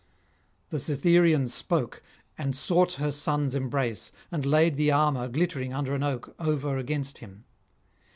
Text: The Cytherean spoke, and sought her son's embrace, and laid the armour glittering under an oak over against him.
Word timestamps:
The 0.71 0.79
Cytherean 0.79 1.47
spoke, 1.47 2.01
and 2.35 2.55
sought 2.55 2.93
her 2.93 3.11
son's 3.11 3.53
embrace, 3.53 4.11
and 4.31 4.47
laid 4.47 4.75
the 4.75 4.91
armour 4.91 5.27
glittering 5.27 5.75
under 5.75 5.93
an 5.93 6.01
oak 6.01 6.33
over 6.39 6.75
against 6.79 7.19
him. 7.19 7.45